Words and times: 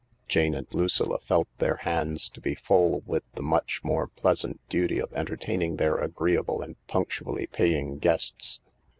Jane 0.27 0.55
and 0.55 0.65
Lucilla 0.73 1.19
felt 1.19 1.47
their 1.59 1.75
hands 1.75 2.27
to 2.29 2.41
be 2.41 2.55
full 2.55 3.03
with 3.05 3.21
the 3.35 3.43
much 3.43 3.83
more 3.83 4.07
pleasant 4.07 4.59
duty 4.67 4.97
of 4.97 5.13
entertaining 5.13 5.75
their 5.75 5.97
agreeable 5.97 6.63
and 6.63 6.75
punctually 6.87 7.45
paying 7.45 7.99
guests. 7.99 8.61